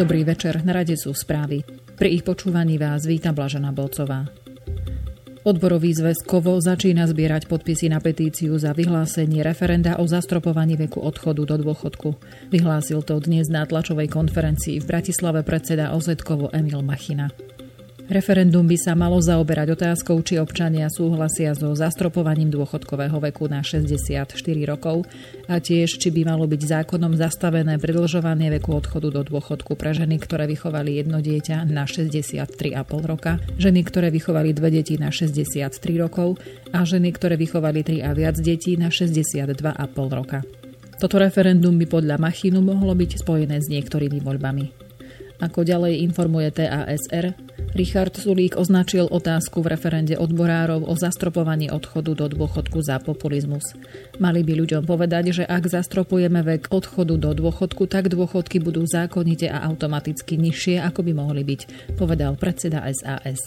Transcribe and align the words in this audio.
Dobrý 0.00 0.24
večer, 0.24 0.64
na 0.64 0.72
rade 0.72 0.96
sú 0.96 1.12
správy. 1.12 1.60
Pri 2.00 2.08
ich 2.16 2.24
počúvaní 2.24 2.80
vás 2.80 3.04
víta 3.04 3.36
Blažena 3.36 3.68
Bolcová. 3.68 4.32
Odborový 5.44 5.92
zväz 5.92 6.24
Kovo 6.24 6.56
začína 6.56 7.04
zbierať 7.04 7.44
podpisy 7.44 7.92
na 7.92 8.00
petíciu 8.00 8.56
za 8.56 8.72
vyhlásenie 8.72 9.44
referenda 9.44 10.00
o 10.00 10.08
zastropovaní 10.08 10.80
veku 10.80 11.04
odchodu 11.04 11.44
do 11.44 11.56
dôchodku. 11.60 12.16
Vyhlásil 12.48 13.04
to 13.04 13.20
dnes 13.20 13.52
na 13.52 13.68
tlačovej 13.68 14.08
konferencii 14.08 14.80
v 14.80 14.88
Bratislave 14.88 15.44
predseda 15.44 15.92
OZ 15.92 16.16
Kovo 16.24 16.48
Emil 16.48 16.80
Machina. 16.80 17.28
Referendum 18.10 18.66
by 18.66 18.74
sa 18.74 18.98
malo 18.98 19.22
zaoberať 19.22 19.78
otázkou, 19.78 20.18
či 20.26 20.42
občania 20.42 20.90
súhlasia 20.90 21.54
so 21.54 21.70
zastropovaním 21.78 22.50
dôchodkového 22.50 23.22
veku 23.30 23.46
na 23.46 23.62
64 23.62 24.34
rokov 24.66 25.06
a 25.46 25.62
tiež, 25.62 25.94
či 25.94 26.10
by 26.10 26.26
malo 26.26 26.50
byť 26.50 26.58
zákonom 26.58 27.14
zastavené 27.14 27.78
predlžovanie 27.78 28.50
veku 28.58 28.74
odchodu 28.74 29.14
do 29.14 29.22
dôchodku 29.22 29.78
pre 29.78 29.94
ženy, 29.94 30.18
ktoré 30.18 30.50
vychovali 30.50 30.98
jedno 30.98 31.22
dieťa 31.22 31.70
na 31.70 31.86
63,5 31.86 32.74
roka, 33.06 33.38
ženy, 33.62 33.86
ktoré 33.86 34.10
vychovali 34.10 34.58
dve 34.58 34.74
deti 34.74 34.98
na 34.98 35.14
63 35.14 35.70
rokov 35.94 36.42
a 36.74 36.82
ženy, 36.82 37.14
ktoré 37.14 37.38
vychovali 37.38 37.86
3 37.86 38.02
a 38.02 38.10
viac 38.10 38.42
detí 38.42 38.74
na 38.74 38.90
62,5 38.90 39.54
roka. 40.10 40.42
Toto 40.98 41.14
referendum 41.22 41.78
by 41.78 41.86
podľa 41.86 42.18
Machinu 42.18 42.58
mohlo 42.58 42.90
byť 42.90 43.22
spojené 43.22 43.62
s 43.62 43.70
niektorými 43.70 44.18
voľbami. 44.18 44.90
Ako 45.40 45.64
ďalej 45.64 46.04
informuje 46.04 46.52
TASR, 46.52 47.32
Richard 47.70 48.18
Sulík 48.18 48.58
označil 48.58 49.06
otázku 49.06 49.62
v 49.62 49.78
referende 49.78 50.18
odborárov 50.18 50.90
o 50.90 50.94
zastropovaní 50.98 51.70
odchodu 51.70 52.18
do 52.18 52.26
dôchodku 52.26 52.82
za 52.82 52.98
populizmus. 52.98 53.62
Mali 54.18 54.42
by 54.42 54.58
ľuďom 54.58 54.82
povedať, 54.82 55.30
že 55.30 55.44
ak 55.46 55.70
zastropujeme 55.70 56.42
vek 56.42 56.74
odchodu 56.74 57.14
do 57.14 57.30
dôchodku, 57.30 57.86
tak 57.86 58.10
dôchodky 58.10 58.58
budú 58.58 58.82
zákonite 58.82 59.46
a 59.46 59.62
automaticky 59.70 60.34
nižšie, 60.34 60.82
ako 60.82 61.06
by 61.06 61.12
mohli 61.14 61.46
byť, 61.46 61.94
povedal 61.94 62.34
predseda 62.34 62.82
SAS. 62.90 63.38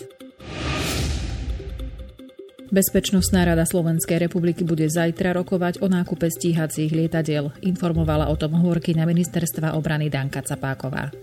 Bezpečnostná 2.73 3.45
rada 3.45 3.69
Slovenskej 3.69 4.17
republiky 4.17 4.65
bude 4.65 4.89
zajtra 4.89 5.37
rokovať 5.37 5.83
o 5.83 5.91
nákupe 5.91 6.25
stíhacích 6.25 6.89
lietadiel, 6.89 7.53
informovala 7.61 8.31
o 8.31 8.35
tom 8.39 8.57
hovorky 8.57 8.97
na 8.97 9.05
ministerstva 9.05 9.77
obrany 9.77 10.09
Danka 10.09 10.41
Capáková. 10.41 11.13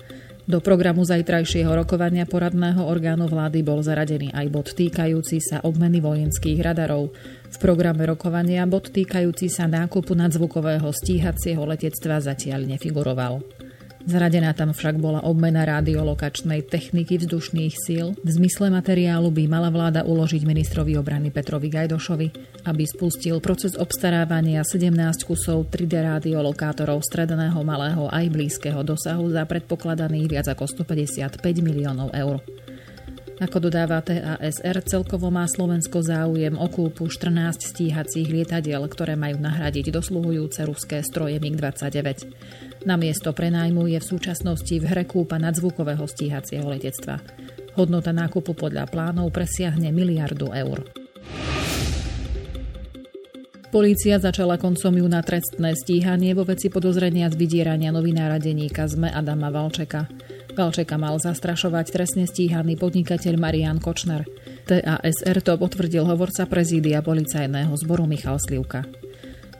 Do 0.48 0.58
programu 0.64 1.04
zajtrajšieho 1.04 1.68
rokovania 1.84 2.24
poradného 2.24 2.86
orgánu 2.88 3.28
vlády 3.28 3.60
bol 3.60 3.84
zaradený 3.84 4.32
aj 4.32 4.46
bod 4.48 4.68
týkajúci 4.72 5.36
sa 5.42 5.60
obmeny 5.60 6.00
vojenských 6.00 6.60
radarov. 6.64 7.12
V 7.50 7.56
programe 7.60 8.08
rokovania 8.08 8.64
bod 8.64 8.88
týkajúci 8.88 9.52
sa 9.52 9.68
nákupu 9.68 10.16
nadzvukového 10.16 10.88
stíhacieho 10.88 11.60
letectva 11.68 12.24
zatiaľ 12.24 12.64
nefiguroval. 12.64 13.59
Zradená 14.08 14.56
tam 14.56 14.72
však 14.72 14.96
bola 14.96 15.20
obmena 15.20 15.68
radiolokačnej 15.68 16.64
techniky 16.64 17.20
vzdušných 17.20 17.74
síl. 17.76 18.16
V 18.16 18.30
zmysle 18.32 18.72
materiálu 18.72 19.28
by 19.28 19.44
mala 19.44 19.68
vláda 19.68 20.08
uložiť 20.08 20.42
ministrovi 20.48 20.96
obrany 20.96 21.28
Petrovi 21.28 21.68
Gajdošovi, 21.68 22.28
aby 22.64 22.84
spustil 22.88 23.38
proces 23.44 23.76
obstarávania 23.76 24.64
17 24.64 25.28
kusov 25.28 25.68
3D 25.68 26.00
radiolokátorov 26.00 27.04
stredného, 27.04 27.60
malého 27.60 28.08
aj 28.08 28.24
blízkeho 28.32 28.80
dosahu 28.80 29.28
za 29.28 29.44
predpokladaných 29.44 30.26
viac 30.32 30.46
ako 30.48 30.64
155 30.84 31.36
miliónov 31.60 32.08
eur. 32.16 32.40
Ako 33.40 33.56
dodáva 33.56 34.04
TASR, 34.04 34.84
celkovo 34.84 35.32
má 35.32 35.48
Slovensko 35.48 36.04
záujem 36.04 36.60
o 36.60 36.68
kúpu 36.68 37.08
14 37.08 37.72
stíhacích 37.72 38.28
lietadiel, 38.28 38.84
ktoré 38.84 39.16
majú 39.16 39.40
nahradiť 39.40 39.88
dosluhujúce 39.88 40.60
ruské 40.68 41.00
stroje 41.00 41.40
MiG-29. 41.40 42.28
Na 42.84 43.00
miesto 43.00 43.32
prenájmu 43.32 43.88
je 43.88 43.96
v 43.96 44.08
súčasnosti 44.12 44.76
v 44.76 44.84
hre 44.84 45.08
kúpa 45.08 45.40
nadzvukového 45.40 46.04
stíhacieho 46.04 46.68
letectva. 46.68 47.24
Hodnota 47.80 48.12
nákupu 48.12 48.52
podľa 48.52 48.84
plánov 48.92 49.32
presiahne 49.32 49.88
miliardu 49.88 50.52
eur. 50.52 50.84
Polícia 53.72 54.20
začala 54.20 54.60
koncom 54.60 55.00
júna 55.00 55.24
trestné 55.24 55.72
stíhanie 55.80 56.36
vo 56.36 56.44
veci 56.44 56.68
podozrenia 56.68 57.32
z 57.32 57.40
vydierania 57.40 57.88
novinára 57.88 58.36
denníka 58.36 58.84
ZME 58.84 59.08
Adama 59.16 59.48
Valčeka. 59.48 60.10
Valčeka 60.54 60.98
mal 60.98 61.16
zastrašovať 61.16 61.86
trestne 61.94 62.24
stíhaný 62.26 62.74
podnikateľ 62.76 63.34
Marian 63.38 63.78
Kočner. 63.78 64.26
TASR 64.66 65.38
to 65.42 65.54
potvrdil 65.56 66.04
hovorca 66.06 66.46
prezídia 66.46 67.00
policajného 67.00 67.72
zboru 67.78 68.06
Michal 68.06 68.38
Slivka. 68.42 68.84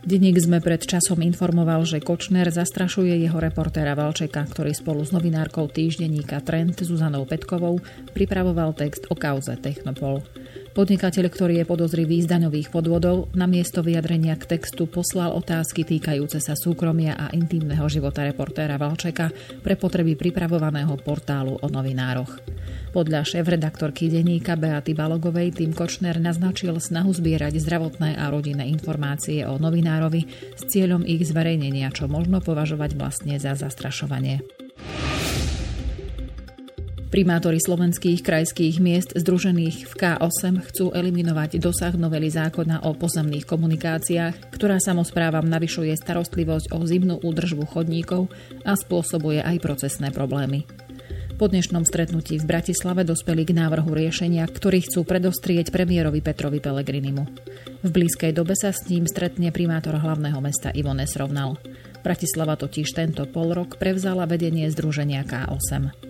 Denník 0.01 0.41
sme 0.41 0.65
pred 0.65 0.81
časom 0.81 1.21
informoval, 1.21 1.85
že 1.85 2.01
Kočner 2.01 2.49
zastrašuje 2.49 3.21
jeho 3.21 3.37
reportéra 3.37 3.93
Valčeka, 3.93 4.41
ktorý 4.49 4.73
spolu 4.73 5.05
s 5.05 5.13
novinárkou 5.13 5.69
týždenníka 5.69 6.41
Trend 6.41 6.81
Zuzanou 6.81 7.29
Petkovou 7.29 7.85
pripravoval 8.17 8.73
text 8.73 9.05
o 9.13 9.15
kauze 9.15 9.53
Technopol. 9.61 10.25
Podnikateľ, 10.71 11.35
ktorý 11.35 11.55
je 11.59 11.67
podozrivý 11.67 12.23
z 12.23 12.31
daňových 12.31 12.71
podvodov, 12.71 13.27
na 13.35 13.51
miesto 13.51 13.83
vyjadrenia 13.83 14.39
k 14.39 14.55
textu 14.55 14.87
poslal 14.87 15.35
otázky 15.35 15.83
týkajúce 15.83 16.39
sa 16.39 16.55
súkromia 16.55 17.19
a 17.19 17.27
intimného 17.35 17.83
života 17.91 18.23
reportéra 18.23 18.79
Valčeka 18.79 19.35
pre 19.67 19.75
potreby 19.75 20.15
pripravovaného 20.15 20.95
portálu 21.03 21.59
o 21.59 21.67
novinároch. 21.67 22.39
Podľa 22.95 23.27
šéf-redaktorky 23.27 24.07
denníka 24.15 24.55
Beaty 24.55 24.95
Balogovej 24.95 25.59
tým 25.59 25.75
Kočner 25.75 26.23
naznačil 26.23 26.79
snahu 26.79 27.11
zbierať 27.19 27.59
zdravotné 27.59 28.15
a 28.15 28.31
rodinné 28.31 28.71
informácie 28.71 29.43
o 29.51 29.59
novinárovi 29.59 30.55
s 30.55 30.63
cieľom 30.71 31.03
ich 31.03 31.27
zverejnenia, 31.27 31.91
čo 31.91 32.07
možno 32.07 32.39
považovať 32.39 32.95
vlastne 32.95 33.35
za 33.43 33.59
zastrašovanie. 33.59 34.47
Primátori 37.11 37.59
slovenských 37.59 38.23
krajských 38.23 38.79
miest 38.79 39.11
združených 39.19 39.83
v 39.83 39.95
K8 39.99 40.63
chcú 40.71 40.95
eliminovať 40.95 41.59
dosah 41.59 41.91
novely 41.99 42.31
zákona 42.31 42.87
o 42.87 42.95
pozemných 42.95 43.51
komunikáciách, 43.51 44.55
ktorá 44.55 44.79
samozprávam 44.79 45.43
navyšuje 45.43 45.91
starostlivosť 45.99 46.71
o 46.71 46.79
zimnú 46.87 47.19
údržbu 47.19 47.67
chodníkov 47.67 48.31
a 48.63 48.79
spôsobuje 48.79 49.43
aj 49.43 49.59
procesné 49.59 50.15
problémy. 50.15 50.71
Po 51.35 51.51
dnešnom 51.51 51.83
stretnutí 51.83 52.39
v 52.39 52.47
Bratislave 52.47 53.03
dospeli 53.03 53.43
k 53.43 53.59
návrhu 53.59 53.91
riešenia, 53.91 54.47
ktorý 54.47 54.87
chcú 54.87 55.03
predostrieť 55.03 55.75
premiérovi 55.75 56.23
Petrovi 56.23 56.63
Pelegrinimu. 56.63 57.27
V 57.83 57.91
blízkej 57.91 58.39
dobe 58.39 58.55
sa 58.55 58.71
s 58.71 58.87
ním 58.87 59.11
stretne 59.11 59.51
primátor 59.51 59.99
hlavného 59.99 60.39
mesta 60.39 60.71
Ivone 60.71 61.11
Srovnal. 61.11 61.59
Bratislava 62.07 62.55
totiž 62.55 62.95
tento 62.95 63.27
pol 63.27 63.51
rok 63.51 63.83
prevzala 63.83 64.31
vedenie 64.31 64.71
združenia 64.71 65.27
K8. 65.27 66.10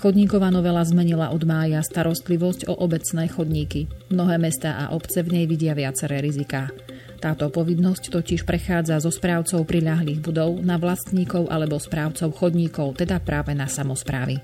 Chodníková 0.00 0.48
novela 0.48 0.80
zmenila 0.80 1.28
od 1.28 1.44
mája 1.44 1.84
starostlivosť 1.84 2.72
o 2.72 2.74
obecné 2.80 3.28
chodníky. 3.28 3.84
Mnohé 4.08 4.40
mesta 4.40 4.80
a 4.80 4.96
obce 4.96 5.20
v 5.20 5.36
nej 5.36 5.44
vidia 5.44 5.76
viaceré 5.76 6.24
riziká. 6.24 6.72
Táto 7.20 7.52
povinnosť 7.52 8.08
totiž 8.08 8.48
prechádza 8.48 8.96
zo 8.96 9.12
správcov 9.12 9.60
priľahlých 9.68 10.24
budov 10.24 10.56
na 10.64 10.80
vlastníkov 10.80 11.52
alebo 11.52 11.76
správcov 11.76 12.32
chodníkov, 12.32 12.96
teda 12.96 13.20
práve 13.20 13.52
na 13.52 13.68
samozprávy. 13.68 14.40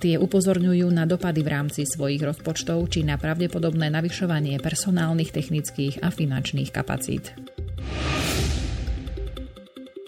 Tie 0.00 0.16
upozorňujú 0.16 0.88
na 0.88 1.04
dopady 1.04 1.44
v 1.44 1.52
rámci 1.52 1.84
svojich 1.84 2.24
rozpočtov 2.24 2.88
či 2.88 3.04
na 3.04 3.20
pravdepodobné 3.20 3.92
navyšovanie 3.92 4.56
personálnych, 4.64 5.28
technických 5.28 6.00
a 6.00 6.08
finančných 6.08 6.72
kapacít. 6.72 7.36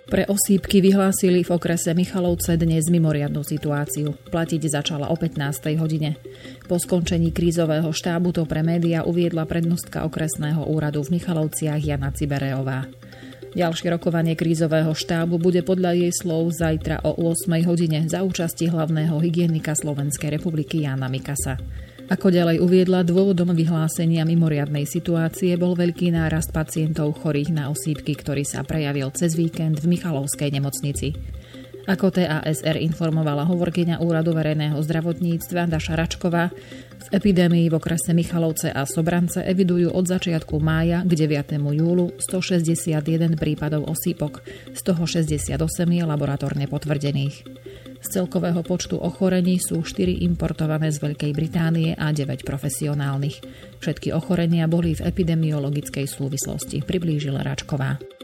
Pre 0.08 0.24
osýpky 0.24 0.80
vyhlásili 0.80 1.44
v 1.44 1.52
okrese 1.52 1.92
Michalovce 1.92 2.56
dnes 2.56 2.88
mimoriadnú 2.88 3.44
situáciu. 3.44 4.16
Platiť 4.32 4.80
začala 4.80 5.12
o 5.12 5.16
15. 5.20 5.68
hodine. 5.76 6.16
Po 6.64 6.80
skončení 6.80 7.28
krízového 7.28 7.92
štábu 7.92 8.32
to 8.32 8.48
pre 8.48 8.64
média 8.64 9.04
uviedla 9.04 9.44
prednostka 9.44 10.08
okresného 10.08 10.64
úradu 10.64 11.04
v 11.04 11.20
Michalovciach 11.20 11.84
Jana 11.84 12.08
Cibereová. 12.08 12.88
Ďalšie 13.52 14.00
rokovanie 14.00 14.32
krízového 14.32 14.96
štábu 14.96 15.36
bude 15.36 15.60
podľa 15.60 16.00
jej 16.00 16.12
slov 16.16 16.56
zajtra 16.56 17.04
o 17.04 17.12
8 17.28 17.68
hodine 17.68 18.08
za 18.08 18.24
účasti 18.24 18.72
hlavného 18.72 19.12
hygienika 19.20 19.76
Slovenskej 19.76 20.40
republiky 20.40 20.88
Jana 20.88 21.12
Mikasa. 21.12 21.60
Ako 22.08 22.32
ďalej 22.32 22.64
uviedla, 22.64 23.04
dôvodom 23.04 23.52
vyhlásenia 23.52 24.24
mimoriadnej 24.24 24.88
situácie 24.88 25.60
bol 25.60 25.76
veľký 25.76 26.08
nárast 26.08 26.56
pacientov 26.56 27.20
chorých 27.20 27.52
na 27.52 27.68
osýpky, 27.68 28.16
ktorý 28.16 28.48
sa 28.48 28.64
prejavil 28.64 29.12
cez 29.12 29.36
víkend 29.36 29.84
v 29.84 29.92
Michalovskej 29.92 30.48
nemocnici. 30.48 31.12
Ako 31.88 32.12
TASR 32.12 32.76
informovala 32.84 33.48
hovorkyňa 33.48 34.04
Úradu 34.04 34.36
verejného 34.36 34.76
zdravotníctva 34.76 35.72
Daša 35.72 35.96
Račková, 35.96 36.52
v 36.98 37.08
epidémii 37.16 37.72
v 37.72 37.80
okrese 37.80 38.12
Michalovce 38.12 38.68
a 38.68 38.84
Sobrance 38.84 39.40
evidujú 39.40 39.96
od 39.96 40.04
začiatku 40.04 40.60
mája 40.60 41.00
k 41.00 41.12
9. 41.16 41.56
júlu 41.56 42.12
161 42.20 43.40
prípadov 43.40 43.88
osýpok, 43.88 44.44
z 44.76 44.80
toho 44.84 45.08
68 45.08 45.56
je 45.88 46.04
laboratórne 46.04 46.68
potvrdených. 46.68 47.48
Z 48.04 48.06
celkového 48.20 48.60
počtu 48.60 49.00
ochorení 49.00 49.56
sú 49.56 49.80
4 49.80 50.28
importované 50.28 50.92
z 50.92 51.00
Veľkej 51.00 51.32
Británie 51.32 51.96
a 51.96 52.12
9 52.12 52.44
profesionálnych. 52.44 53.40
Všetky 53.80 54.12
ochorenia 54.12 54.68
boli 54.68 54.92
v 54.92 55.08
epidemiologickej 55.08 56.04
súvislosti, 56.04 56.84
priblížila 56.84 57.40
Račková. 57.40 58.17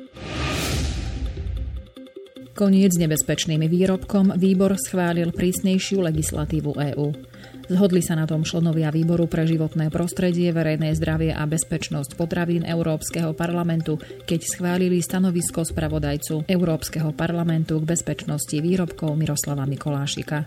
Koniec 2.55 2.95
nebezpečným 2.95 3.67
výrobkom 3.67 4.39
výbor 4.39 4.79
schválil 4.79 5.35
prísnejšiu 5.35 6.07
legislatívu 6.07 6.79
EÚ. 6.95 7.11
Zhodli 7.67 7.99
sa 7.99 8.15
na 8.15 8.31
tom 8.31 8.47
členovia 8.47 8.95
výboru 8.95 9.27
pre 9.27 9.43
životné 9.43 9.91
prostredie, 9.91 10.55
verejné 10.55 10.95
zdravie 10.95 11.35
a 11.35 11.43
bezpečnosť 11.51 12.15
potravín 12.15 12.63
Európskeho 12.63 13.35
parlamentu, 13.35 13.99
keď 14.23 14.41
schválili 14.47 15.03
stanovisko 15.03 15.67
spravodajcu 15.67 16.47
Európskeho 16.47 17.11
parlamentu 17.11 17.83
k 17.83 17.91
bezpečnosti 17.91 18.55
výrobkov 18.55 19.19
Miroslava 19.19 19.67
Mikolášika. 19.67 20.47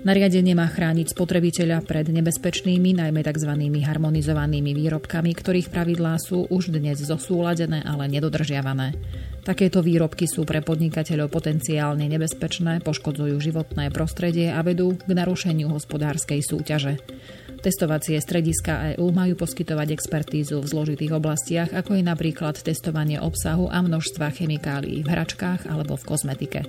Nariadenie 0.00 0.56
má 0.56 0.64
chrániť 0.64 1.12
spotrebiteľa 1.12 1.84
pred 1.84 2.08
nebezpečnými, 2.08 2.96
najmä 3.04 3.20
tzv. 3.20 3.52
harmonizovanými 3.84 4.72
výrobkami, 4.72 5.36
ktorých 5.36 5.68
pravidlá 5.68 6.16
sú 6.24 6.48
už 6.48 6.72
dnes 6.72 7.04
zosúladené, 7.04 7.84
ale 7.84 8.08
nedodržiavané. 8.08 8.96
Takéto 9.44 9.84
výrobky 9.84 10.24
sú 10.24 10.48
pre 10.48 10.64
podnikateľov 10.64 11.28
potenciálne 11.28 12.08
nebezpečné, 12.08 12.80
poškodzujú 12.80 13.36
životné 13.36 13.92
prostredie 13.92 14.48
a 14.48 14.64
vedú 14.64 14.96
k 14.96 15.12
narušeniu 15.12 15.68
hospodárskej 15.68 16.40
súťaže. 16.40 16.96
Testovacie 17.60 18.16
strediska 18.24 18.96
EÚ 18.96 19.12
majú 19.12 19.36
poskytovať 19.36 19.92
expertízu 19.92 20.64
v 20.64 20.68
zložitých 20.68 21.12
oblastiach, 21.12 21.70
ako 21.76 22.00
je 22.00 22.04
napríklad 22.04 22.56
testovanie 22.56 23.20
obsahu 23.20 23.68
a 23.68 23.84
množstva 23.84 24.32
chemikálií 24.32 25.04
v 25.04 25.12
hračkách 25.12 25.68
alebo 25.68 26.00
v 26.00 26.06
kozmetike. 26.08 26.60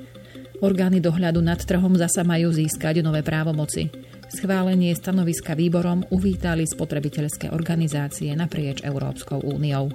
Orgány 0.59 0.99
dohľadu 0.99 1.39
nad 1.43 1.59
trhom 1.59 1.95
zasa 1.95 2.27
majú 2.27 2.51
získať 2.51 2.99
nové 2.99 3.23
právomoci. 3.23 3.91
Schválenie 4.31 4.91
stanoviska 4.95 5.55
výborom 5.55 6.03
uvítali 6.11 6.67
spotrebiteľské 6.67 7.55
organizácie 7.55 8.31
naprieč 8.35 8.83
Európskou 8.83 9.43
úniou. 9.47 9.91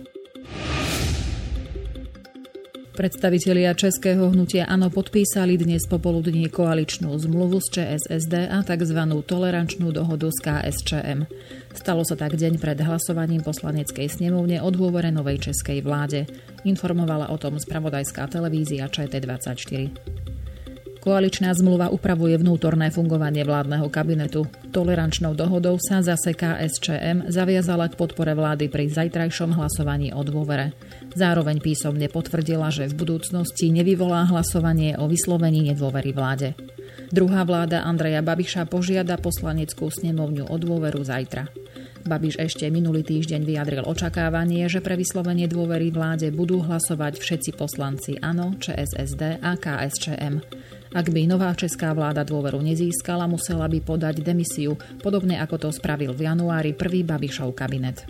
Predstavitelia 2.90 3.70
Českého 3.74 4.30
hnutia 4.34 4.66
ANO 4.66 4.90
podpísali 4.90 5.54
dnes 5.54 5.86
popoludní 5.86 6.50
koaličnú 6.50 7.14
zmluvu 7.14 7.62
s 7.62 7.70
ČSSD 7.70 8.50
a 8.50 8.66
tzv. 8.66 9.00
tolerančnú 9.22 9.94
dohodu 9.94 10.26
s 10.26 10.38
KSČM. 10.42 11.30
Stalo 11.70 12.02
sa 12.02 12.18
tak 12.18 12.34
deň 12.34 12.58
pred 12.58 12.82
hlasovaním 12.82 13.46
poslaneckej 13.46 14.10
snemovne 14.10 14.58
o 14.58 14.68
dôvore 14.74 15.14
novej 15.14 15.38
českej 15.38 15.86
vláde. 15.86 16.26
Informovala 16.66 17.30
o 17.30 17.38
tom 17.38 17.62
spravodajská 17.62 18.26
televízia 18.26 18.90
ČT24. 18.90 20.39
Koaličná 21.00 21.56
zmluva 21.56 21.88
upravuje 21.88 22.36
vnútorné 22.36 22.92
fungovanie 22.92 23.40
vládneho 23.40 23.88
kabinetu. 23.88 24.44
Tolerančnou 24.68 25.32
dohodou 25.32 25.80
sa 25.80 26.04
zase 26.04 26.36
KSČM 26.36 27.32
zaviazala 27.32 27.88
k 27.88 27.96
podpore 27.96 28.36
vlády 28.36 28.68
pri 28.68 28.92
zajtrajšom 28.92 29.56
hlasovaní 29.56 30.12
o 30.12 30.20
dôvere. 30.20 30.76
Zároveň 31.16 31.64
písomne 31.64 32.04
potvrdila, 32.12 32.68
že 32.68 32.92
v 32.92 33.00
budúcnosti 33.00 33.72
nevyvolá 33.72 34.28
hlasovanie 34.28 35.00
o 35.00 35.08
vyslovení 35.08 35.72
nedôvery 35.72 36.12
vláde. 36.12 36.52
Druhá 37.08 37.48
vláda 37.48 37.80
Andreja 37.88 38.20
Babiša 38.20 38.68
požiada 38.68 39.16
poslaneckú 39.16 39.88
snemovňu 39.88 40.52
o 40.52 40.56
dôveru 40.60 41.00
zajtra. 41.00 41.48
Babiš 42.10 42.42
ešte 42.42 42.66
minulý 42.74 43.06
týždeň 43.06 43.46
vyjadril 43.46 43.86
očakávanie, 43.86 44.66
že 44.66 44.82
pre 44.82 44.98
vyslovenie 44.98 45.46
dôvery 45.46 45.94
vláde 45.94 46.34
budú 46.34 46.58
hlasovať 46.58 47.22
všetci 47.22 47.54
poslanci 47.54 48.18
ANO, 48.18 48.58
ČSSD 48.58 49.38
a 49.38 49.54
KSČM. 49.54 50.42
Ak 50.90 51.06
by 51.06 51.30
nová 51.30 51.54
česká 51.54 51.94
vláda 51.94 52.26
dôveru 52.26 52.58
nezískala, 52.66 53.30
musela 53.30 53.70
by 53.70 53.78
podať 53.78 54.26
demisiu, 54.26 54.74
podobne 54.98 55.38
ako 55.38 55.62
to 55.62 55.68
spravil 55.70 56.10
v 56.10 56.26
januári 56.26 56.74
prvý 56.74 57.06
Babišov 57.06 57.54
kabinet. 57.54 58.02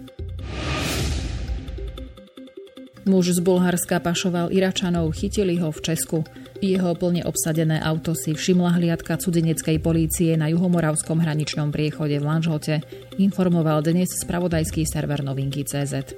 Muž 3.04 3.36
z 3.36 3.40
Bulharska 3.44 4.00
pašoval 4.00 4.48
Iračanov, 4.48 5.12
chytili 5.12 5.60
ho 5.60 5.68
v 5.68 5.80
Česku. 5.92 6.24
Jeho 6.60 6.92
plne 6.96 7.24
obsadené 7.24 7.80
auto 7.80 8.16
si 8.16 8.32
všimla 8.36 8.76
hliadka 8.80 9.20
cudzineckej 9.20 9.76
polície 9.80 10.36
na 10.40 10.48
juhomoravskom 10.52 11.20
hraničnom 11.20 11.68
priechode 11.72 12.20
v 12.20 12.24
Lanžhote, 12.24 12.74
informoval 13.20 13.84
dnes 13.84 14.08
spravodajský 14.24 14.88
server 14.88 15.20
novinky 15.20 15.60
CZ. 15.68 16.16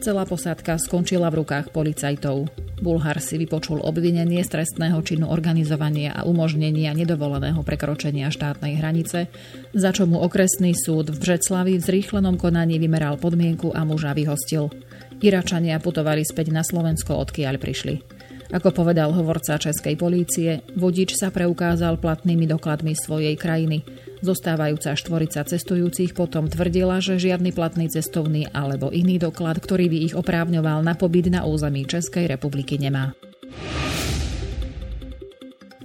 Celá 0.00 0.24
posádka 0.24 0.80
skončila 0.80 1.28
v 1.28 1.44
rukách 1.44 1.74
policajtov. 1.74 2.48
Bulhar 2.78 3.18
si 3.18 3.36
vypočul 3.36 3.82
obvinenie 3.82 4.40
z 4.46 4.56
trestného 4.56 4.96
činu 5.02 5.28
organizovania 5.28 6.14
a 6.14 6.24
umožnenia 6.24 6.94
nedovoleného 6.94 7.60
prekročenia 7.66 8.30
štátnej 8.32 8.78
hranice, 8.78 9.26
za 9.74 9.90
čo 9.92 10.06
mu 10.06 10.22
okresný 10.22 10.72
súd 10.72 11.10
v 11.12 11.18
Břeclavi 11.18 11.76
v 11.76 11.84
zrýchlenom 11.84 12.38
konaní 12.38 12.78
vymeral 12.78 13.18
podmienku 13.18 13.74
a 13.74 13.82
muža 13.82 14.14
vyhostil. 14.14 14.70
Iračania 15.18 15.82
putovali 15.82 16.22
späť 16.22 16.54
na 16.54 16.62
Slovensko, 16.62 17.18
odkiaľ 17.18 17.58
prišli. 17.58 18.17
Ako 18.48 18.72
povedal 18.72 19.12
hovorca 19.12 19.60
Českej 19.60 19.94
polície, 20.00 20.64
vodič 20.74 21.14
sa 21.16 21.28
preukázal 21.28 22.00
platnými 22.00 22.48
dokladmi 22.48 22.96
svojej 22.96 23.36
krajiny– 23.36 23.84
Zostávajúca 24.18 24.98
štvorica 24.98 25.46
cestujúcich 25.46 26.10
potom 26.10 26.50
tvrdila, 26.50 26.98
že 26.98 27.22
žiadny 27.22 27.54
platný 27.54 27.86
cestovný 27.86 28.50
alebo 28.50 28.90
iný 28.90 29.22
doklad, 29.22 29.62
ktorý 29.62 29.86
by 29.86 29.98
ich 30.10 30.14
oprávňoval 30.18 30.82
na 30.82 30.98
pobyt 30.98 31.30
na 31.30 31.46
území 31.46 31.86
Českej 31.86 32.26
republiky 32.26 32.82
nemá. 32.82 33.14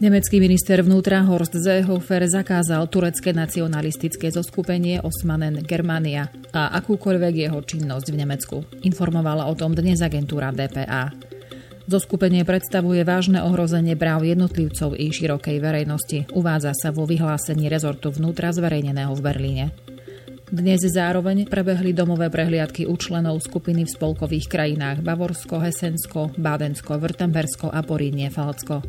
Nemecký 0.02 0.42
minister 0.42 0.82
vnútra 0.84 1.22
Horst 1.24 1.56
Seehofer 1.56 2.26
zakázal 2.26 2.90
turecké 2.90 3.32
nacionalistické 3.32 4.34
zoskupenie 4.34 5.00
Osmanen 5.00 5.62
Germania 5.64 6.28
a 6.52 6.74
akúkoľvek 6.82 7.48
jeho 7.48 7.60
činnosť 7.62 8.08
v 8.12 8.20
Nemecku. 8.20 8.58
Informovala 8.84 9.48
o 9.48 9.54
tom 9.54 9.78
dnes 9.78 10.02
agentúra 10.02 10.52
DPA. 10.52 11.33
Zoskupenie 11.84 12.48
predstavuje 12.48 13.04
vážne 13.04 13.44
ohrozenie 13.44 14.00
práv 14.00 14.24
jednotlivcov 14.24 14.96
i 14.96 15.12
širokej 15.12 15.60
verejnosti, 15.60 16.20
uvádza 16.32 16.72
sa 16.72 16.96
vo 16.96 17.04
vyhlásení 17.04 17.68
rezortu 17.68 18.08
vnútra 18.08 18.56
zverejneného 18.56 19.12
v 19.12 19.22
Berlíne. 19.22 19.66
Dnes 20.48 20.80
zároveň 20.86 21.44
prebehli 21.50 21.92
domové 21.92 22.32
prehliadky 22.32 22.88
u 22.88 22.96
členov 22.96 23.44
skupiny 23.44 23.84
v 23.84 23.94
spolkových 24.00 24.48
krajinách 24.48 25.04
Bavorsko, 25.04 25.60
Hesensko, 25.60 26.32
Bádensko, 26.40 26.96
Vrtembersko 27.02 27.68
a 27.68 27.84
Porínie 27.84 28.32
Falcko. 28.32 28.80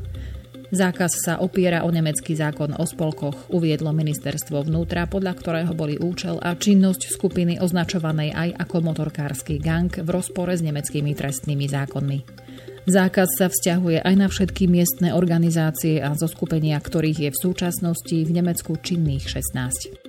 Zákaz 0.71 1.19
sa 1.19 1.35
opiera 1.43 1.83
o 1.83 1.91
nemecký 1.91 2.39
zákon 2.39 2.79
o 2.79 2.85
spolkoch, 2.87 3.51
uviedlo 3.51 3.91
ministerstvo 3.91 4.67
vnútra, 4.71 5.11
podľa 5.11 5.35
ktorého 5.35 5.73
boli 5.75 5.99
účel 5.99 6.39
a 6.39 6.55
činnosť 6.55 7.11
skupiny 7.11 7.59
označovanej 7.59 8.31
aj 8.35 8.49
ako 8.61 8.77
motorkársky 8.87 9.59
gang 9.59 9.91
v 9.91 10.09
rozpore 10.11 10.55
s 10.55 10.63
nemeckými 10.63 11.17
trestnými 11.17 11.67
zákonmi. 11.67 12.44
Zákaz 12.85 13.41
sa 13.41 13.49
vzťahuje 13.49 14.05
aj 14.05 14.15
na 14.21 14.29
všetky 14.29 14.69
miestne 14.69 15.17
organizácie 15.17 16.05
a 16.05 16.13
zoskupenia, 16.13 16.77
ktorých 16.77 17.19
je 17.25 17.31
v 17.33 17.41
súčasnosti 17.41 18.13
v 18.13 18.29
Nemecku 18.29 18.77
činných 18.77 19.25
16. 19.25 20.05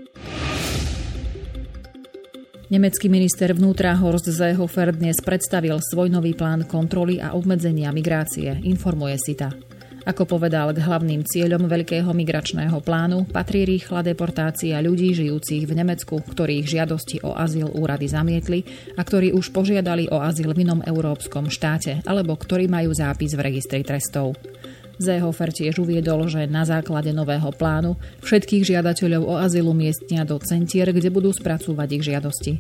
Nemecký 2.67 3.08
minister 3.08 3.55
vnútra 3.55 3.96
Horst 3.96 4.27
Seehofer 4.27 4.91
dnes 4.91 5.24
predstavil 5.24 5.79
svoj 5.79 6.12
nový 6.12 6.36
plán 6.36 6.67
kontroly 6.67 7.24
a 7.24 7.32
obmedzenia 7.32 7.96
migrácie, 7.96 8.60
informuje 8.67 9.15
Sita. 9.24 9.55
Ako 10.06 10.30
povedal, 10.30 10.70
k 10.70 10.86
hlavným 10.86 11.26
cieľom 11.26 11.66
veľkého 11.66 12.06
migračného 12.14 12.78
plánu 12.86 13.26
patrí 13.26 13.66
rýchla 13.66 14.06
deportácia 14.06 14.78
ľudí 14.78 15.18
žijúcich 15.18 15.66
v 15.66 15.74
Nemecku, 15.82 16.22
ktorých 16.22 16.66
žiadosti 16.70 17.26
o 17.26 17.34
azyl 17.34 17.74
úrady 17.74 18.06
zamietli 18.06 18.62
a 18.94 19.02
ktorí 19.02 19.34
už 19.34 19.50
požiadali 19.50 20.06
o 20.14 20.22
azyl 20.22 20.54
v 20.54 20.62
inom 20.62 20.86
európskom 20.86 21.50
štáte 21.50 22.06
alebo 22.06 22.38
ktorí 22.38 22.70
majú 22.70 22.94
zápis 22.94 23.34
v 23.34 23.50
registri 23.50 23.82
trestov. 23.82 24.38
Zehofer 24.96 25.52
tiež 25.52 25.84
uviedol, 25.84 26.28
že 26.32 26.48
na 26.48 26.64
základe 26.64 27.12
nového 27.12 27.52
plánu 27.52 28.00
všetkých 28.24 28.64
žiadateľov 28.75 29.22
o 29.28 29.36
azyl 29.40 29.68
umiestnia 29.68 30.24
do 30.24 30.40
centier, 30.40 30.90
kde 30.92 31.12
budú 31.12 31.32
spracúvať 31.36 31.88
ich 32.00 32.04
žiadosti. 32.08 32.54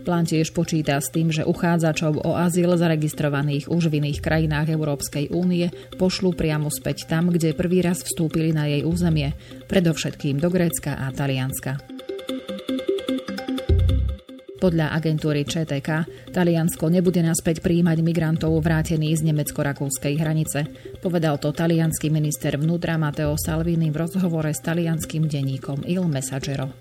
Plán 0.00 0.24
tiež 0.24 0.56
počíta 0.56 0.96
s 0.96 1.12
tým, 1.12 1.28
že 1.28 1.44
uchádzačov 1.44 2.24
o 2.24 2.32
azyl 2.38 2.72
zaregistrovaných 2.78 3.68
už 3.68 3.92
v 3.92 4.00
iných 4.00 4.22
krajinách 4.24 4.72
Európskej 4.72 5.34
únie 5.34 5.68
pošlú 6.00 6.32
priamo 6.32 6.72
späť 6.72 7.10
tam, 7.10 7.28
kde 7.28 7.52
prvý 7.52 7.84
raz 7.84 8.00
vstúpili 8.00 8.54
na 8.56 8.64
jej 8.70 8.82
územie, 8.86 9.36
predovšetkým 9.68 10.40
do 10.40 10.48
Grécka 10.48 10.96
a 10.96 11.12
Talianska. 11.12 11.99
Podľa 14.60 14.92
agentúry 14.92 15.48
ČTK 15.48 15.88
Taliansko 16.36 16.92
nebude 16.92 17.24
naspäť 17.24 17.64
príjmať 17.64 18.04
migrantov 18.04 18.52
vrátených 18.60 19.24
z 19.24 19.32
nemecko-rakúskej 19.32 20.20
hranice. 20.20 20.68
Povedal 21.00 21.40
to 21.40 21.48
talianský 21.48 22.12
minister 22.12 22.60
vnútra 22.60 23.00
Matteo 23.00 23.40
Salvini 23.40 23.88
v 23.88 24.04
rozhovore 24.04 24.52
s 24.52 24.60
talianským 24.60 25.24
denníkom 25.24 25.88
Il 25.88 26.04
Messaggero. 26.12 26.76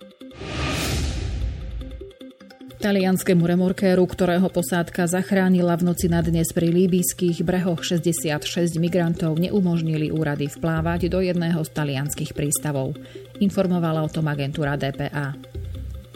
Talianskému 2.80 3.44
remorkéru, 3.44 4.04
ktorého 4.08 4.48
posádka 4.52 5.08
zachránila 5.08 5.76
v 5.80 5.92
noci 5.92 6.08
na 6.12 6.20
dnes 6.20 6.52
pri 6.56 6.72
líbyských 6.72 7.44
brehoch 7.44 7.84
66 7.84 8.76
migrantov, 8.80 9.36
neumožnili 9.40 10.12
úrady 10.12 10.52
vplávať 10.52 11.12
do 11.12 11.24
jedného 11.24 11.60
z 11.64 11.70
talianských 11.76 12.32
prístavov. 12.36 12.96
Informovala 13.40 14.04
o 14.04 14.12
tom 14.12 14.28
agentúra 14.32 14.80
DPA. 14.80 15.59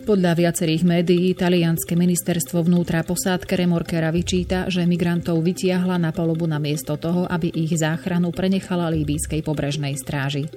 Podľa 0.03 0.35
viacerých 0.35 0.83
médií 0.83 1.31
talianske 1.31 1.95
ministerstvo 1.95 2.59
vnútra 2.67 3.07
posádke 3.07 3.55
remorkera 3.55 4.11
vyčíta, 4.11 4.67
že 4.67 4.83
migrantov 4.83 5.39
vytiahla 5.39 5.95
na 5.95 6.11
polobu 6.11 6.43
namiesto 6.43 6.99
toho, 6.99 7.23
aby 7.23 7.47
ich 7.47 7.71
záchranu 7.79 8.35
prenechala 8.35 8.91
líbískej 8.91 9.39
pobrežnej 9.47 9.95
stráži. 9.95 10.51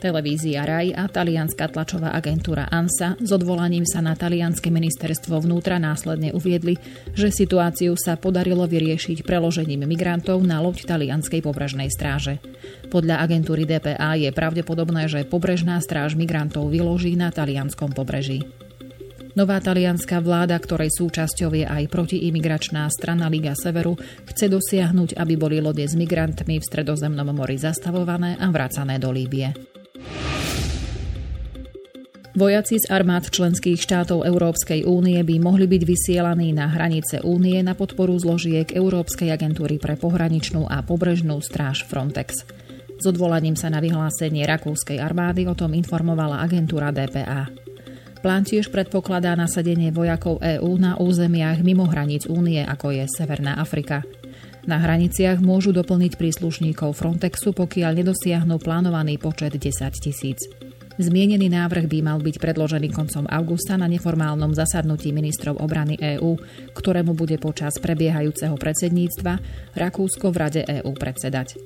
Televízia 0.00 0.64
RAI 0.64 0.96
a 0.96 1.04
talianská 1.12 1.68
tlačová 1.68 2.16
agentúra 2.16 2.64
ANSA 2.72 3.20
s 3.20 3.30
odvolaním 3.36 3.84
sa 3.84 4.00
na 4.00 4.16
talianske 4.16 4.72
ministerstvo 4.72 5.44
vnútra 5.44 5.76
následne 5.76 6.32
uviedli, 6.32 6.80
že 7.12 7.28
situáciu 7.28 7.92
sa 8.00 8.16
podarilo 8.16 8.64
vyriešiť 8.64 9.20
preložením 9.20 9.84
migrantov 9.84 10.40
na 10.40 10.64
loď 10.64 10.88
talianskej 10.88 11.44
pobrežnej 11.44 11.92
stráže. 11.92 12.40
Podľa 12.88 13.20
agentúry 13.20 13.68
DPA 13.68 14.16
je 14.16 14.32
pravdepodobné, 14.32 15.04
že 15.04 15.28
pobrežná 15.28 15.76
stráž 15.84 16.16
migrantov 16.16 16.72
vyloží 16.72 17.12
na 17.12 17.28
talianskom 17.28 17.92
pobreží. 17.92 18.48
Nová 19.36 19.60
talianská 19.60 20.24
vláda, 20.24 20.56
ktorej 20.56 20.96
súčasťou 20.96 21.60
je 21.60 21.68
aj 21.68 21.92
protiimigračná 21.92 22.88
strana 22.88 23.28
Liga 23.28 23.52
Severu, 23.52 24.00
chce 24.32 24.48
dosiahnuť, 24.48 25.20
aby 25.20 25.36
boli 25.36 25.60
lode 25.60 25.84
s 25.84 25.92
migrantmi 25.92 26.56
v 26.56 26.64
Stredozemnom 26.64 27.28
mori 27.36 27.60
zastavované 27.60 28.40
a 28.40 28.48
vracané 28.48 28.96
do 28.96 29.12
Líbie. 29.12 29.79
Vojaci 32.40 32.80
z 32.80 32.88
armád 32.88 33.28
členských 33.28 33.76
štátov 33.76 34.24
Európskej 34.24 34.88
únie 34.88 35.20
by 35.20 35.36
mohli 35.44 35.68
byť 35.68 35.82
vysielaní 35.84 36.56
na 36.56 36.72
hranice 36.72 37.20
únie 37.20 37.60
na 37.60 37.76
podporu 37.76 38.16
zložiek 38.16 38.64
Európskej 38.72 39.28
agentúry 39.28 39.76
pre 39.76 40.00
pohraničnú 40.00 40.64
a 40.64 40.80
pobrežnú 40.80 41.36
stráž 41.44 41.84
Frontex. 41.84 42.48
S 42.96 43.04
odvolaním 43.04 43.60
sa 43.60 43.68
na 43.68 43.84
vyhlásenie 43.84 44.48
rakúskej 44.48 45.04
armády 45.04 45.44
o 45.44 45.52
tom 45.52 45.76
informovala 45.76 46.40
agentúra 46.40 46.88
DPA. 46.88 47.52
Plán 48.24 48.48
tiež 48.48 48.72
predpokladá 48.72 49.36
nasadenie 49.36 49.92
vojakov 49.92 50.40
EÚ 50.40 50.80
na 50.80 50.96
územiach 50.96 51.60
mimo 51.60 51.84
hraníc 51.92 52.24
únie, 52.24 52.64
ako 52.64 52.96
je 52.96 53.04
Severná 53.20 53.60
Afrika. 53.60 54.00
Na 54.64 54.80
hraniciach 54.80 55.44
môžu 55.44 55.76
doplniť 55.76 56.16
príslušníkov 56.16 56.96
Frontexu, 56.96 57.52
pokiaľ 57.52 58.00
nedosiahnu 58.00 58.56
plánovaný 58.56 59.20
počet 59.20 59.60
10 59.60 59.92
tisíc. 60.00 60.69
Zmienený 61.00 61.48
návrh 61.48 61.88
by 61.88 61.98
mal 62.04 62.20
byť 62.20 62.36
predložený 62.36 62.92
koncom 62.92 63.24
augusta 63.24 63.72
na 63.80 63.88
neformálnom 63.88 64.52
zasadnutí 64.52 65.16
ministrov 65.16 65.56
obrany 65.56 65.96
EÚ, 65.96 66.36
ktorému 66.76 67.16
bude 67.16 67.40
počas 67.40 67.80
prebiehajúceho 67.80 68.52
predsedníctva 68.52 69.40
Rakúsko 69.80 70.28
v 70.28 70.36
Rade 70.36 70.62
EÚ 70.68 70.92
predsedať. 70.92 71.56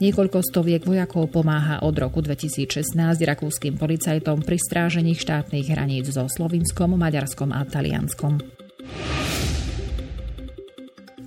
Niekoľko 0.00 0.40
stoviek 0.40 0.88
vojakov 0.88 1.28
pomáha 1.28 1.84
od 1.84 1.92
roku 2.00 2.24
2016 2.24 2.96
rakúskym 3.28 3.76
policajtom 3.76 4.40
pri 4.40 4.56
strážení 4.56 5.12
štátnych 5.12 5.68
hraníc 5.68 6.08
so 6.08 6.24
Slovinskom, 6.24 6.96
Maďarskom 6.96 7.52
a 7.52 7.68
Talianskom. 7.68 8.40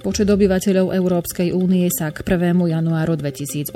Počet 0.02 0.26
obyvateľov 0.34 0.98
Európskej 0.98 1.54
únie 1.54 1.86
sa 1.94 2.10
k 2.10 2.26
1. 2.26 2.58
januáru 2.58 3.14
2018 3.22 3.70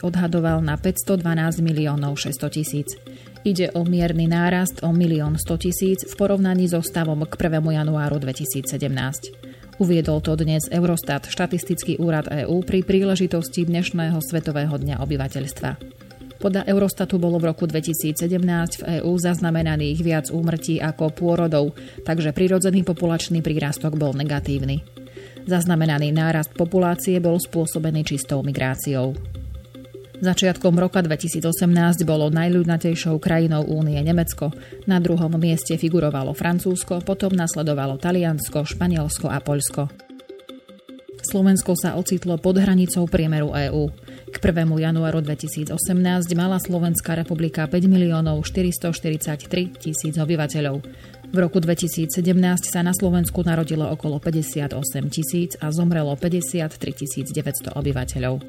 odhadoval 0.00 0.64
na 0.64 0.80
512 0.80 1.20
miliónov 1.60 2.16
600 2.16 2.48
tisíc. 2.48 2.96
Ide 3.44 3.68
o 3.76 3.84
mierny 3.84 4.24
nárast 4.24 4.80
o 4.80 4.88
1 4.88 5.20
100 5.20 5.36
tisíc 5.60 6.08
v 6.08 6.14
porovnaní 6.16 6.64
so 6.64 6.80
stavom 6.80 7.28
k 7.28 7.36
1. 7.36 7.60
januáru 7.60 8.16
2017. 8.16 8.72
Uviedol 9.76 10.24
to 10.24 10.32
dnes 10.40 10.64
Eurostat, 10.72 11.28
štatistický 11.28 12.00
úrad 12.00 12.24
EÚ, 12.32 12.64
pri 12.64 12.80
príležitosti 12.80 13.68
dnešného 13.68 14.16
Svetového 14.24 14.80
dňa 14.80 15.04
obyvateľstva. 15.04 15.70
Podľa 16.40 16.72
Eurostatu 16.72 17.20
bolo 17.20 17.36
v 17.36 17.52
roku 17.52 17.68
2017 17.68 18.16
v 18.80 19.04
EÚ 19.04 19.12
zaznamenaných 19.20 19.98
viac 20.00 20.26
úmrtí 20.32 20.80
ako 20.80 21.12
pôrodov, 21.12 21.76
takže 22.08 22.32
prirodzený 22.32 22.80
populačný 22.80 23.44
prírastok 23.44 24.00
bol 24.00 24.16
negatívny. 24.16 24.99
Zaznamenaný 25.50 26.14
nárast 26.14 26.54
populácie 26.54 27.18
bol 27.18 27.34
spôsobený 27.34 28.06
čistou 28.06 28.38
migráciou. 28.46 29.18
Začiatkom 30.22 30.78
roka 30.78 31.02
2018 31.02 32.06
bolo 32.06 32.30
najľudnatejšou 32.30 33.18
krajinou 33.18 33.66
únie 33.66 33.98
Nemecko, 33.98 34.54
na 34.86 35.02
druhom 35.02 35.34
mieste 35.42 35.74
figurovalo 35.74 36.38
Francúzsko, 36.38 37.02
potom 37.02 37.34
nasledovalo 37.34 37.98
Taliansko, 37.98 38.62
Španielsko 38.62 39.26
a 39.26 39.42
Poľsko. 39.42 39.90
Slovensko 41.20 41.74
sa 41.74 41.98
ocitlo 41.98 42.38
pod 42.38 42.62
hranicou 42.62 43.10
priemeru 43.10 43.50
EÚ. 43.50 43.90
K 44.30 44.36
1. 44.38 44.70
januáru 44.70 45.18
2018 45.18 45.74
mala 46.38 46.62
Slovenská 46.62 47.18
republika 47.18 47.66
5 47.66 47.90
miliónov 47.90 48.46
443 48.46 49.82
tisíc 49.82 50.14
obyvateľov. 50.14 50.78
V 51.30 51.38
roku 51.38 51.62
2017 51.62 52.10
sa 52.66 52.82
na 52.82 52.90
Slovensku 52.90 53.46
narodilo 53.46 53.86
okolo 53.86 54.18
58 54.18 54.74
tisíc 55.14 55.54
a 55.62 55.70
zomrelo 55.70 56.10
53 56.18 56.74
900 57.30 57.70
obyvateľov. 57.78 58.42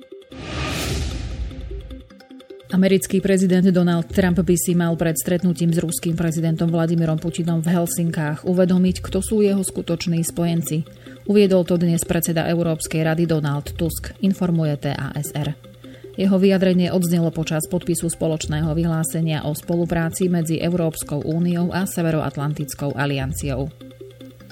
Americký 2.74 3.22
prezident 3.22 3.68
Donald 3.70 4.10
Trump 4.10 4.42
by 4.42 4.56
si 4.58 4.74
mal 4.74 4.98
pred 4.98 5.14
stretnutím 5.14 5.70
s 5.70 5.78
ruským 5.78 6.18
prezidentom 6.18 6.74
Vladimírom 6.74 7.22
Putinom 7.22 7.62
v 7.62 7.70
Helsinkách 7.70 8.50
uvedomiť, 8.50 9.06
kto 9.06 9.22
sú 9.22 9.46
jeho 9.46 9.62
skutoční 9.62 10.26
spojenci. 10.26 10.82
Uviedol 11.30 11.62
to 11.68 11.78
dnes 11.78 12.02
predseda 12.02 12.50
Európskej 12.50 13.06
rady 13.06 13.30
Donald 13.30 13.78
Tusk, 13.78 14.18
informuje 14.26 14.74
TASR. 14.82 15.71
Jeho 16.20 16.36
vyjadrenie 16.36 16.92
odznelo 16.92 17.32
počas 17.32 17.64
podpisu 17.72 18.12
spoločného 18.12 18.76
vyhlásenia 18.76 19.48
o 19.48 19.56
spolupráci 19.56 20.28
medzi 20.28 20.60
Európskou 20.60 21.24
úniou 21.24 21.72
a 21.72 21.88
Severoatlantickou 21.88 22.92
alianciou. 23.00 23.72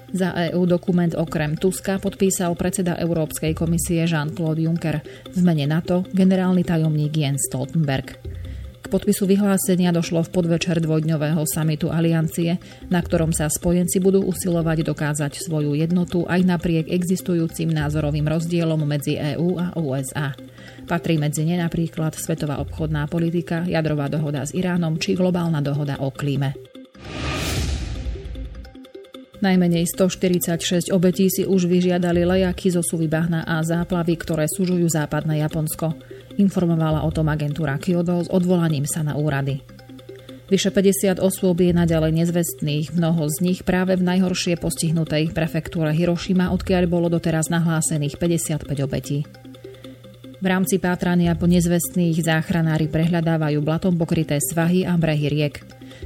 Za 0.10 0.34
EU 0.50 0.66
dokument 0.66 1.14
okrem 1.14 1.54
Tuska 1.60 2.02
podpísal 2.02 2.56
predseda 2.58 2.98
Európskej 2.98 3.54
komisie 3.54 4.08
Jean-Claude 4.08 4.66
Juncker, 4.66 4.98
v 5.36 5.40
mene 5.46 5.70
NATO 5.70 6.08
generálny 6.16 6.66
tajomník 6.66 7.14
Jens 7.14 7.46
Stoltenberg. 7.46 8.39
K 8.80 8.88
podpisu 8.88 9.28
vyhlásenia 9.28 9.92
došlo 9.92 10.24
v 10.24 10.32
podvečer 10.32 10.80
dvojdňového 10.80 11.44
samitu 11.44 11.92
aliancie, 11.92 12.56
na 12.88 13.04
ktorom 13.04 13.36
sa 13.36 13.52
spojenci 13.52 14.00
budú 14.00 14.24
usilovať 14.24 14.88
dokázať 14.88 15.44
svoju 15.44 15.76
jednotu 15.76 16.24
aj 16.24 16.48
napriek 16.48 16.88
existujúcim 16.88 17.68
názorovým 17.76 18.24
rozdielom 18.24 18.80
medzi 18.88 19.20
EÚ 19.20 19.60
a 19.60 19.76
USA. 19.76 20.32
Patrí 20.88 21.20
medzi 21.20 21.44
ne 21.44 21.60
napríklad 21.60 22.16
svetová 22.16 22.64
obchodná 22.64 23.06
politika, 23.12 23.68
jadrová 23.68 24.08
dohoda 24.08 24.48
s 24.48 24.56
Iránom 24.56 24.96
či 24.96 25.14
globálna 25.14 25.60
dohoda 25.60 26.00
o 26.00 26.10
klíme. 26.16 26.56
Najmenej 29.40 29.88
146 29.96 30.92
obetí 30.92 31.32
si 31.32 31.48
už 31.48 31.64
vyžiadali 31.64 32.28
lejaky 32.28 32.76
zo 32.76 32.84
suvy 32.84 33.08
bahna 33.08 33.48
a 33.48 33.64
záplavy, 33.64 34.20
ktoré 34.20 34.52
súžujú 34.52 34.92
západné 34.92 35.40
Japonsko. 35.40 35.96
Informovala 36.40 37.04
o 37.04 37.12
tom 37.12 37.28
agentúra 37.28 37.76
Kyodo 37.76 38.24
s 38.24 38.32
odvolaním 38.32 38.88
sa 38.88 39.04
na 39.04 39.20
úrady. 39.20 39.60
Vyše 40.48 40.72
50 40.72 41.20
osôb 41.20 41.62
je 41.62 41.76
naďalej 41.76 42.26
nezvestných, 42.26 42.96
mnoho 42.96 43.28
z 43.28 43.38
nich 43.44 43.60
práve 43.62 43.94
v 44.00 44.08
najhoršie 44.08 44.58
postihnutej 44.58 45.36
prefektúre 45.36 45.94
Hirošima, 45.94 46.50
odkiaľ 46.56 46.90
bolo 46.90 47.12
doteraz 47.12 47.52
nahlásených 47.54 48.18
55 48.18 48.66
obetí. 48.82 49.28
V 50.40 50.46
rámci 50.48 50.80
pátrania 50.80 51.36
po 51.36 51.46
nezvestných 51.46 52.24
záchranári 52.24 52.88
prehľadávajú 52.88 53.60
blatom 53.60 54.00
pokryté 54.00 54.40
svahy 54.40 54.88
a 54.88 54.96
brehy 54.96 55.28
riek. 55.28 55.60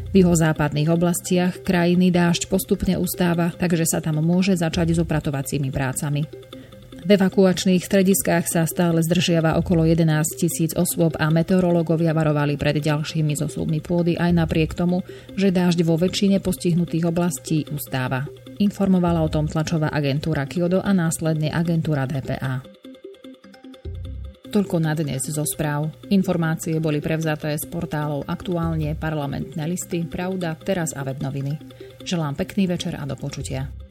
V 0.09 0.25
jeho 0.25 0.33
západných 0.33 0.89
oblastiach 0.89 1.61
krajiny 1.61 2.09
dážď 2.09 2.49
postupne 2.49 2.97
ustáva, 2.97 3.53
takže 3.53 3.85
sa 3.85 4.01
tam 4.01 4.17
môže 4.25 4.57
začať 4.57 4.97
s 4.97 4.99
opratovacími 5.05 5.69
prácami. 5.69 6.25
V 7.03 7.19
evakuačných 7.19 7.83
strediskách 7.83 8.48
sa 8.48 8.63
stále 8.63 9.03
zdržiava 9.03 9.60
okolo 9.60 9.83
11 9.83 10.39
tisíc 10.39 10.72
osôb 10.72 11.19
a 11.19 11.27
meteorológovia 11.27 12.15
varovali 12.15 12.55
pred 12.55 12.79
ďalšími 12.79 13.36
zosúbmi 13.36 13.83
pôdy 13.83 14.15
aj 14.15 14.31
napriek 14.31 14.72
tomu, 14.72 15.03
že 15.36 15.51
dážď 15.51 15.83
vo 15.83 16.00
väčšine 16.00 16.39
postihnutých 16.39 17.12
oblastí 17.12 17.67
ustáva. 17.75 18.24
Informovala 18.55 19.19
o 19.19 19.27
tom 19.27 19.51
tlačová 19.51 19.91
agentúra 19.91 20.48
Kyodo 20.48 20.79
a 20.79 20.95
následne 20.95 21.51
agentúra 21.51 22.07
DPA. 22.07 22.63
Toľko 24.55 24.77
na 24.79 24.95
dnes 24.95 25.27
zo 25.27 25.43
správ. 25.43 25.91
Informácie 26.07 26.79
boli 26.79 27.03
prevzaté 27.03 27.51
z 27.60 27.67
portálov 27.67 28.24
Aktuálne, 28.31 28.95
parlamentné 28.95 29.67
listy, 29.67 30.07
Pravda, 30.07 30.55
Teraz 30.55 30.95
a 30.95 31.03
web 31.03 31.19
noviny. 31.19 31.60
Želám 32.07 32.39
pekný 32.39 32.72
večer 32.72 32.95
a 32.95 33.03
do 33.03 33.19
počutia. 33.19 33.82